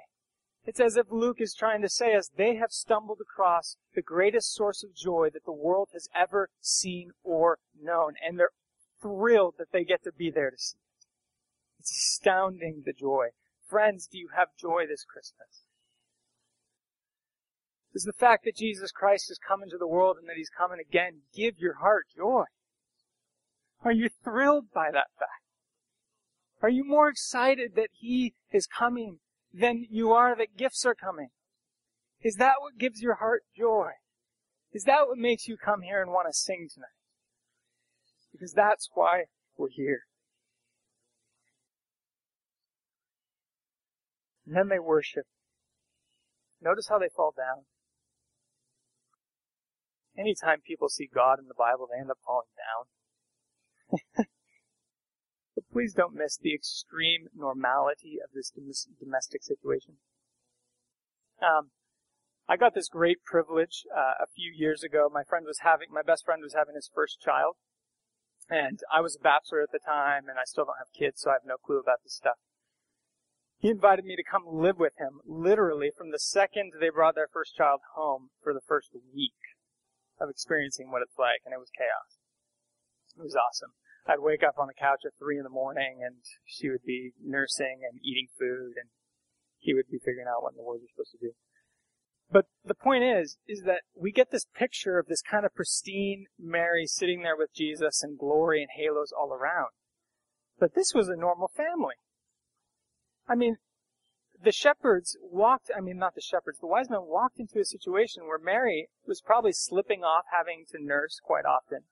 It's 0.67 0.79
as 0.81 0.97
if 0.97 1.07
Luke 1.09 1.39
is 1.39 1.55
trying 1.55 1.81
to 1.81 1.89
say 1.89 2.13
us, 2.13 2.29
they 2.35 2.55
have 2.55 2.71
stumbled 2.71 3.19
across 3.21 3.77
the 3.95 4.01
greatest 4.01 4.53
source 4.53 4.83
of 4.83 4.93
joy 4.93 5.29
that 5.33 5.45
the 5.45 5.53
world 5.53 5.89
has 5.93 6.09
ever 6.13 6.49
seen 6.59 7.11
or 7.23 7.59
known, 7.81 8.15
and 8.21 8.37
they're 8.37 8.51
thrilled 9.01 9.55
that 9.57 9.71
they 9.71 9.83
get 9.83 10.03
to 10.03 10.11
be 10.11 10.31
there 10.31 10.51
to 10.51 10.57
see 10.57 10.77
it. 10.77 11.07
It's 11.79 11.91
astounding 11.91 12.83
the 12.85 12.93
joy. 12.93 13.27
Friends, 13.67 14.07
do 14.07 14.17
you 14.17 14.29
have 14.35 14.49
joy 14.59 14.85
this 14.87 15.03
Christmas? 15.03 15.63
Does 17.93 18.03
the 18.03 18.13
fact 18.13 18.45
that 18.45 18.55
Jesus 18.55 18.91
Christ 18.91 19.29
has 19.29 19.39
come 19.39 19.63
into 19.63 19.77
the 19.77 19.87
world 19.87 20.17
and 20.19 20.27
that 20.29 20.37
he's 20.37 20.49
coming 20.49 20.79
again 20.79 21.21
give 21.33 21.57
your 21.57 21.75
heart 21.75 22.05
joy? 22.15 22.43
Are 23.83 23.91
you 23.91 24.09
thrilled 24.23 24.65
by 24.73 24.91
that 24.91 25.07
fact? 25.17 25.31
Are 26.61 26.69
you 26.69 26.83
more 26.83 27.09
excited 27.09 27.73
that 27.75 27.89
he 27.93 28.33
is 28.51 28.67
coming 28.67 29.19
than 29.53 29.85
you 29.89 30.11
are 30.11 30.35
that 30.35 30.57
gifts 30.57 30.85
are 30.85 30.95
coming? 30.95 31.29
Is 32.21 32.35
that 32.35 32.55
what 32.59 32.77
gives 32.77 33.01
your 33.01 33.15
heart 33.15 33.43
joy? 33.55 33.91
Is 34.73 34.83
that 34.83 35.07
what 35.07 35.17
makes 35.17 35.47
you 35.47 35.57
come 35.57 35.81
here 35.81 36.01
and 36.01 36.11
want 36.11 36.27
to 36.27 36.33
sing 36.33 36.67
tonight? 36.73 36.96
Because 38.37 38.53
that's 38.53 38.89
why 38.93 39.23
we're 39.57 39.69
here. 39.69 40.01
And 44.45 44.55
then 44.55 44.69
they 44.69 44.79
worship. 44.79 45.25
Notice 46.61 46.87
how 46.87 46.99
they 46.99 47.09
fall 47.09 47.33
down. 47.35 47.65
Anytime 50.17 50.61
people 50.65 50.89
see 50.89 51.09
God 51.13 51.39
in 51.39 51.47
the 51.47 51.53
Bible, 51.57 51.87
they 51.91 51.99
end 51.99 52.11
up 52.11 52.19
falling 52.25 52.47
down. 52.57 54.25
But 55.57 55.71
please 55.73 55.91
don't 55.91 56.13
miss 56.13 56.37
the 56.37 56.53
extreme 56.53 57.29
normality 57.35 58.19
of 58.23 58.29
this 58.31 58.53
domestic 58.99 59.41
situation. 59.41 59.97
Um, 61.41 61.71
I 62.47 62.57
got 62.57 62.75
this 62.75 62.87
great 62.87 63.23
privilege 63.25 63.83
uh, 63.89 64.21
a 64.21 64.27
few 64.27 64.53
years 64.55 64.83
ago. 64.83 65.09
My 65.11 65.23
friend 65.23 65.47
was 65.47 65.61
having, 65.63 65.87
my 65.91 66.03
best 66.03 66.25
friend 66.25 66.43
was 66.43 66.53
having 66.53 66.75
his 66.75 66.91
first 66.93 67.19
child, 67.19 67.55
and 68.49 68.79
I 68.91 69.01
was 69.01 69.15
a 69.15 69.23
bachelor 69.23 69.61
at 69.61 69.71
the 69.71 69.79
time, 69.83 70.29
and 70.29 70.39
I 70.39 70.45
still 70.45 70.65
don't 70.65 70.79
have 70.79 70.93
kids, 70.97 71.21
so 71.21 71.29
I 71.29 71.33
have 71.33 71.45
no 71.45 71.57
clue 71.57 71.79
about 71.79 72.03
this 72.03 72.15
stuff. 72.15 72.37
He 73.59 73.69
invited 73.69 74.05
me 74.05 74.15
to 74.15 74.23
come 74.23 74.45
live 74.45 74.77
with 74.77 74.93
him, 74.97 75.19
literally 75.25 75.91
from 75.95 76.11
the 76.11 76.19
second 76.19 76.73
they 76.79 76.89
brought 76.89 77.15
their 77.15 77.29
first 77.31 77.55
child 77.55 77.81
home 77.95 78.29
for 78.43 78.53
the 78.53 78.61
first 78.61 78.93
week 78.93 79.41
of 80.21 80.29
experiencing 80.29 80.91
what 80.91 81.01
it's 81.01 81.17
like, 81.17 81.41
and 81.45 81.53
it 81.53 81.59
was 81.59 81.73
chaos. 81.73 82.21
It 83.17 83.23
was 83.23 83.35
awesome. 83.35 83.73
I'd 84.07 84.23
wake 84.23 84.43
up 84.43 84.55
on 84.57 84.71
the 84.71 84.77
couch 84.77 85.03
at 85.03 85.17
three 85.19 85.37
in 85.37 85.43
the 85.43 85.51
morning 85.51 85.99
and 85.99 86.23
she 86.45 86.69
would 86.69 86.85
be 86.85 87.11
nursing 87.19 87.83
and 87.83 87.99
eating 87.99 88.31
food 88.39 88.79
and 88.79 88.87
he 89.59 89.73
would 89.73 89.91
be 89.91 89.99
figuring 89.99 90.31
out 90.31 90.41
what 90.41 90.55
in 90.55 90.57
the 90.57 90.63
world 90.63 90.79
you're 90.79 90.93
supposed 90.95 91.11
to 91.11 91.27
do. 91.27 91.35
But 92.29 92.45
the 92.63 92.75
point 92.75 93.03
is, 93.03 93.37
is 93.47 93.61
that 93.63 93.83
we 93.95 94.11
get 94.11 94.31
this 94.31 94.45
picture 94.53 94.99
of 94.99 95.07
this 95.07 95.21
kind 95.21 95.45
of 95.45 95.55
pristine 95.55 96.25
Mary 96.37 96.85
sitting 96.85 97.23
there 97.23 97.37
with 97.37 97.53
Jesus 97.53 98.03
and 98.03 98.19
glory 98.19 98.61
and 98.61 98.69
halos 98.75 99.13
all 99.17 99.33
around. 99.33 99.69
But 100.59 100.75
this 100.75 100.93
was 100.93 101.07
a 101.07 101.15
normal 101.15 101.49
family. 101.55 101.95
I 103.27 103.35
mean, 103.35 103.57
the 104.41 104.51
shepherds 104.51 105.17
walked, 105.21 105.71
I 105.75 105.81
mean, 105.81 105.97
not 105.97 106.15
the 106.15 106.21
shepherds, 106.21 106.59
the 106.59 106.67
wise 106.67 106.89
men 106.89 107.03
walked 107.03 107.39
into 107.39 107.59
a 107.59 107.65
situation 107.65 108.27
where 108.27 108.39
Mary 108.39 108.89
was 109.05 109.21
probably 109.21 109.53
slipping 109.53 110.03
off 110.03 110.25
having 110.31 110.65
to 110.71 110.83
nurse 110.83 111.19
quite 111.23 111.45
often. 111.45 111.83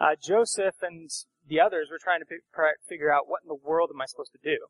Uh, 0.00 0.16
Joseph 0.20 0.76
and 0.82 1.10
the 1.46 1.60
others 1.60 1.88
were 1.90 1.98
trying 2.02 2.20
to 2.20 2.26
figure 2.88 3.12
out 3.12 3.28
what 3.28 3.42
in 3.42 3.48
the 3.48 3.54
world 3.54 3.90
am 3.92 4.00
I 4.00 4.06
supposed 4.06 4.32
to 4.32 4.38
do. 4.42 4.66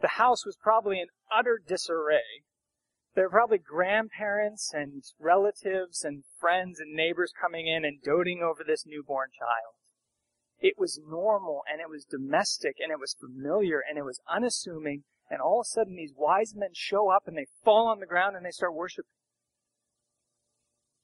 The 0.00 0.18
house 0.18 0.44
was 0.44 0.56
probably 0.60 1.00
in 1.00 1.06
utter 1.32 1.60
disarray. 1.64 2.43
There 3.14 3.26
are 3.26 3.30
probably 3.30 3.58
grandparents 3.58 4.72
and 4.74 5.04
relatives 5.20 6.02
and 6.02 6.24
friends 6.40 6.80
and 6.80 6.92
neighbors 6.92 7.32
coming 7.40 7.68
in 7.68 7.84
and 7.84 8.02
doting 8.02 8.42
over 8.42 8.64
this 8.64 8.84
newborn 8.84 9.28
child. 9.38 9.74
It 10.58 10.74
was 10.78 11.00
normal 11.06 11.62
and 11.70 11.80
it 11.80 11.88
was 11.88 12.04
domestic 12.04 12.76
and 12.80 12.90
it 12.90 12.98
was 12.98 13.14
familiar 13.14 13.80
and 13.88 13.98
it 13.98 14.04
was 14.04 14.20
unassuming 14.28 15.04
and 15.30 15.40
all 15.40 15.60
of 15.60 15.66
a 15.66 15.68
sudden 15.68 15.96
these 15.96 16.12
wise 16.16 16.54
men 16.56 16.70
show 16.72 17.08
up 17.08 17.24
and 17.26 17.36
they 17.36 17.46
fall 17.64 17.86
on 17.86 18.00
the 18.00 18.06
ground 18.06 18.36
and 18.36 18.44
they 18.44 18.50
start 18.50 18.74
worshiping. 18.74 19.10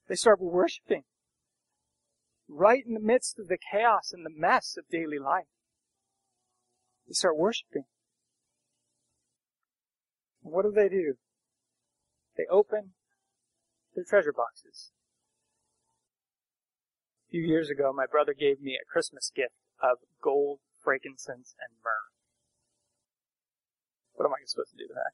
They 0.09 0.17
start 0.17 0.40
worshiping. 0.40 1.05
Right 2.49 2.83
in 2.85 2.95
the 2.95 3.00
midst 3.00 3.38
of 3.38 3.47
the 3.47 3.59
chaos 3.71 4.12
and 4.12 4.26
the 4.26 4.37
mess 4.37 4.76
of 4.76 4.88
daily 4.90 5.21
life. 5.21 5.47
They 7.07 7.14
start 7.14 7.38
worshiping. 7.38 7.85
What 10.43 10.62
do 10.62 10.73
they 10.73 10.88
do? 10.88 11.14
They 12.40 12.49
open 12.49 12.97
their 13.94 14.04
treasure 14.09 14.32
boxes. 14.32 14.92
A 17.28 17.37
few 17.37 17.42
years 17.42 17.68
ago, 17.68 17.92
my 17.92 18.06
brother 18.06 18.32
gave 18.32 18.62
me 18.62 18.80
a 18.80 18.88
Christmas 18.88 19.30
gift 19.35 19.61
of 19.82 19.99
gold, 20.25 20.61
frankincense, 20.82 21.52
and 21.61 21.76
myrrh. 21.85 22.09
What 24.14 24.25
am 24.25 24.32
I 24.32 24.40
supposed 24.47 24.73
to 24.73 24.80
do 24.80 24.88
with 24.88 24.97
that? 24.97 25.12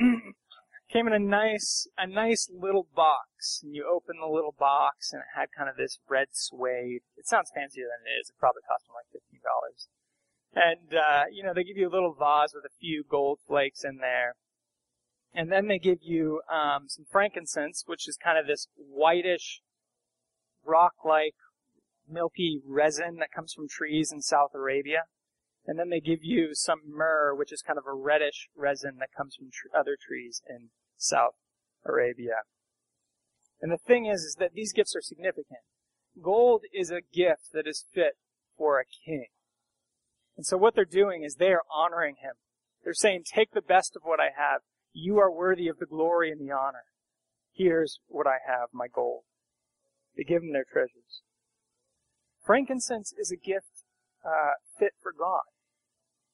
Came 0.92 1.06
in 1.08 1.12
a 1.12 1.20
nice, 1.20 1.86
a 1.98 2.06
nice 2.06 2.48
little 2.48 2.88
box, 2.96 3.60
and 3.62 3.74
you 3.74 3.84
open 3.84 4.16
the 4.16 4.32
little 4.32 4.56
box, 4.56 5.12
and 5.12 5.20
it 5.20 5.36
had 5.36 5.52
kind 5.52 5.68
of 5.68 5.76
this 5.76 5.98
red 6.08 6.28
suede. 6.32 7.04
It 7.18 7.28
sounds 7.28 7.52
fancier 7.52 7.84
than 7.84 8.08
it 8.08 8.16
is. 8.16 8.30
It 8.30 8.40
probably 8.40 8.62
cost 8.64 8.88
me 8.88 8.96
like 8.96 9.12
fifteen 9.12 9.44
dollars. 9.44 9.92
And 10.56 10.96
uh, 10.96 11.24
you 11.28 11.44
know, 11.44 11.52
they 11.52 11.64
give 11.64 11.76
you 11.76 11.88
a 11.88 11.92
little 11.92 12.16
vase 12.16 12.54
with 12.54 12.64
a 12.64 12.72
few 12.80 13.04
gold 13.04 13.40
flakes 13.46 13.84
in 13.84 13.98
there, 13.98 14.36
and 15.36 15.52
then 15.52 15.68
they 15.68 15.78
give 15.78 15.98
you 16.00 16.40
um, 16.50 16.88
some 16.88 17.04
frankincense, 17.10 17.84
which 17.86 18.08
is 18.08 18.16
kind 18.16 18.38
of 18.38 18.46
this 18.46 18.68
whitish, 18.76 19.60
rock-like, 20.64 21.34
milky 22.08 22.60
resin 22.66 23.16
that 23.18 23.30
comes 23.30 23.52
from 23.52 23.68
trees 23.68 24.10
in 24.10 24.22
South 24.22 24.52
Arabia. 24.54 25.02
And 25.66 25.78
then 25.78 25.90
they 25.90 26.00
give 26.00 26.20
you 26.22 26.54
some 26.54 26.78
myrrh, 26.88 27.34
which 27.34 27.52
is 27.52 27.60
kind 27.60 27.78
of 27.78 27.84
a 27.86 27.92
reddish 27.92 28.48
resin 28.56 28.96
that 29.00 29.10
comes 29.14 29.36
from 29.36 29.48
tr- 29.52 29.76
other 29.78 29.96
trees 30.00 30.40
in 30.48 30.70
South 30.96 31.34
Arabia. 31.84 32.44
And 33.60 33.70
the 33.70 33.78
thing 33.78 34.06
is, 34.06 34.20
is 34.20 34.36
that 34.38 34.54
these 34.54 34.72
gifts 34.72 34.96
are 34.96 35.02
significant. 35.02 35.60
Gold 36.22 36.62
is 36.72 36.90
a 36.90 37.02
gift 37.12 37.52
that 37.52 37.66
is 37.66 37.84
fit 37.92 38.16
for 38.56 38.80
a 38.80 38.84
king. 39.04 39.26
And 40.36 40.46
so 40.46 40.56
what 40.56 40.74
they're 40.74 40.84
doing 40.86 41.24
is 41.24 41.34
they 41.34 41.52
are 41.52 41.62
honoring 41.70 42.16
him. 42.22 42.34
They're 42.84 42.94
saying, 42.94 43.24
take 43.26 43.52
the 43.52 43.60
best 43.60 43.96
of 43.96 44.02
what 44.02 44.20
I 44.20 44.30
have. 44.36 44.62
You 44.98 45.18
are 45.18 45.30
worthy 45.30 45.68
of 45.68 45.78
the 45.78 45.84
glory 45.84 46.32
and 46.32 46.40
the 46.40 46.54
honor. 46.54 46.84
Here's 47.52 48.00
what 48.06 48.26
I 48.26 48.38
have, 48.46 48.70
my 48.72 48.86
gold. 48.88 49.24
They 50.16 50.24
give 50.24 50.42
him 50.42 50.54
their 50.54 50.64
treasures. 50.64 51.20
Frankincense 52.46 53.12
is 53.18 53.30
a 53.30 53.36
gift 53.36 53.84
uh, 54.24 54.52
fit 54.78 54.94
for 55.02 55.12
God. 55.12 55.42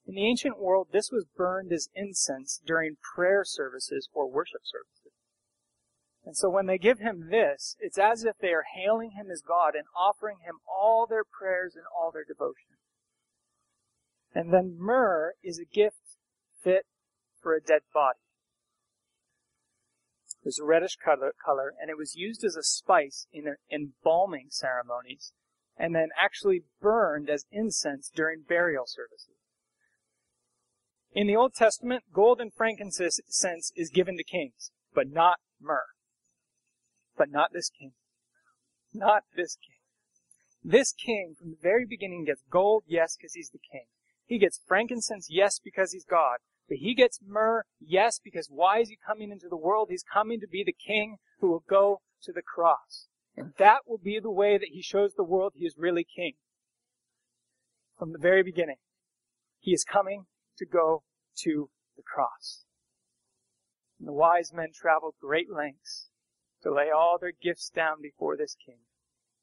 In 0.07 0.15
the 0.15 0.25
ancient 0.25 0.57
world, 0.57 0.87
this 0.93 1.09
was 1.11 1.25
burned 1.35 1.73
as 1.73 1.89
incense 1.93 2.61
during 2.65 2.95
prayer 3.15 3.43
services 3.43 4.07
or 4.13 4.31
worship 4.31 4.61
services. 4.63 5.11
And 6.23 6.37
so 6.37 6.49
when 6.49 6.65
they 6.65 6.77
give 6.77 6.99
him 6.99 7.29
this, 7.31 7.75
it's 7.81 7.97
as 7.97 8.23
if 8.23 8.37
they 8.39 8.53
are 8.53 8.63
hailing 8.75 9.11
him 9.11 9.29
as 9.29 9.41
God 9.45 9.75
and 9.75 9.83
offering 9.93 10.37
him 10.45 10.59
all 10.65 11.05
their 11.05 11.25
prayers 11.25 11.75
and 11.75 11.83
all 11.93 12.11
their 12.13 12.23
devotion. 12.23 12.79
And 14.33 14.53
then 14.53 14.77
myrrh 14.79 15.33
is 15.43 15.59
a 15.59 15.65
gift 15.65 16.15
fit 16.63 16.85
for 17.41 17.53
a 17.53 17.61
dead 17.61 17.81
body. 17.93 18.22
It 20.43 20.47
was 20.47 20.59
a 20.59 20.65
reddish 20.65 20.97
color, 20.97 21.33
color, 21.43 21.73
and 21.79 21.89
it 21.89 21.97
was 21.97 22.15
used 22.15 22.43
as 22.43 22.57
a 22.57 22.63
spice 22.63 23.27
in 23.31 23.55
embalming 23.71 24.47
ceremonies, 24.49 25.31
and 25.77 25.95
then 25.95 26.09
actually 26.21 26.63
burned 26.81 27.29
as 27.29 27.45
incense 27.49 28.11
during 28.13 28.41
burial 28.41 28.83
services. 28.85 29.37
In 31.13 31.27
the 31.27 31.35
Old 31.37 31.53
Testament, 31.53 32.03
gold 32.11 32.41
and 32.41 32.53
frankincense 32.53 33.21
is 33.73 33.89
given 33.89 34.17
to 34.17 34.23
kings, 34.25 34.71
but 34.93 35.09
not 35.09 35.37
myrrh. 35.61 35.87
But 37.17 37.29
not 37.31 37.53
this 37.53 37.69
king. 37.69 37.93
Not 38.93 39.23
this 39.37 39.55
king. 39.55 39.77
This 40.61 40.91
king, 40.91 41.35
from 41.39 41.51
the 41.51 41.57
very 41.61 41.85
beginning, 41.85 42.25
gets 42.25 42.43
gold, 42.49 42.83
yes, 42.85 43.15
because 43.15 43.33
he's 43.33 43.51
the 43.51 43.59
king. 43.71 43.85
He 44.25 44.39
gets 44.39 44.59
frankincense, 44.67 45.27
yes, 45.29 45.59
because 45.63 45.93
he's 45.93 46.05
God. 46.05 46.39
But 46.67 46.77
he 46.77 46.95
gets 46.95 47.19
myrrh, 47.25 47.63
yes, 47.79 48.19
because 48.23 48.47
why 48.49 48.79
is 48.79 48.89
he 48.89 48.97
coming 49.05 49.31
into 49.31 49.49
the 49.49 49.57
world? 49.57 49.87
He's 49.89 50.03
coming 50.03 50.39
to 50.39 50.47
be 50.47 50.63
the 50.63 50.73
king 50.73 51.17
who 51.39 51.49
will 51.49 51.63
go 51.69 52.01
to 52.23 52.31
the 52.31 52.41
cross. 52.41 53.07
And 53.35 53.53
that 53.57 53.79
will 53.87 53.97
be 53.97 54.19
the 54.19 54.31
way 54.31 54.57
that 54.57 54.69
he 54.71 54.81
shows 54.81 55.13
the 55.13 55.23
world 55.23 55.53
he 55.55 55.65
is 55.65 55.75
really 55.77 56.05
king. 56.05 56.33
From 57.97 58.13
the 58.13 58.19
very 58.19 58.43
beginning. 58.43 58.77
He 59.59 59.71
is 59.71 59.83
coming 59.83 60.25
to 60.57 60.65
go 60.65 61.03
to 61.43 61.69
the 61.95 62.03
cross. 62.03 62.63
And 63.99 64.07
the 64.07 64.13
wise 64.13 64.51
men 64.53 64.69
traveled 64.73 65.15
great 65.19 65.51
lengths 65.51 66.09
to 66.63 66.73
lay 66.73 66.89
all 66.89 67.17
their 67.19 67.31
gifts 67.31 67.69
down 67.69 68.01
before 68.01 68.37
this 68.37 68.55
king 68.65 68.79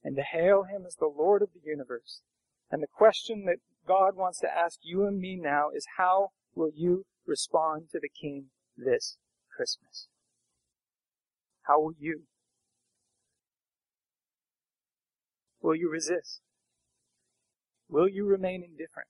and 0.02 0.16
to 0.16 0.22
hail 0.22 0.64
him 0.64 0.85
as 0.87 0.96
the 0.96 1.06
Lord 1.06 1.42
of 1.42 1.50
the 1.52 1.61
universe. 1.64 2.22
And 2.70 2.83
the 2.83 2.87
question 2.87 3.44
that 3.46 3.59
God 3.87 4.16
wants 4.16 4.38
to 4.40 4.48
ask 4.48 4.78
you 4.83 5.06
and 5.06 5.18
me 5.18 5.37
now 5.37 5.70
is 5.74 5.87
how 5.96 6.30
will 6.54 6.70
you 6.74 7.04
respond 7.26 7.88
to 7.92 8.00
the 8.00 8.08
king 8.08 8.46
this 8.76 9.16
Christmas? 9.54 10.08
How 11.62 11.80
will 11.80 11.94
you? 11.98 12.22
Will 15.62 15.76
you 15.76 15.90
resist? 15.90 16.40
Will 17.88 18.08
you 18.08 18.24
remain 18.24 18.62
indifferent? 18.62 19.08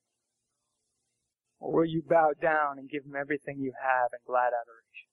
Or 1.59 1.71
will 1.71 1.85
you 1.85 2.01
bow 2.07 2.31
down 2.41 2.79
and 2.79 2.89
give 2.89 3.05
him 3.05 3.15
everything 3.15 3.59
you 3.59 3.73
have 3.79 4.09
in 4.11 4.19
glad 4.25 4.47
adoration? 4.47 5.09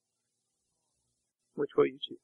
Which 1.55 1.71
will 1.77 1.87
you 1.87 1.99
choose? 2.01 2.19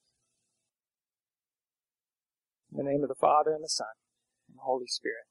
In 2.72 2.78
the 2.78 2.90
name 2.90 3.02
of 3.02 3.08
the 3.08 3.14
Father 3.14 3.52
and 3.52 3.62
the 3.62 3.68
Son 3.68 3.94
and 4.48 4.56
the 4.56 4.62
Holy 4.62 4.86
Spirit. 4.88 5.28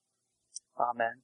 Amen. 0.80 1.24